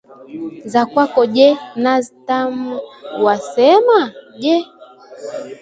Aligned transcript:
za 0.71 0.81
kwako 0.91 1.23
je? 1.35 1.47
Nazi 1.83 2.11
Tamu 2.27 2.73
wasema? 3.23 3.99
Je 4.43 4.55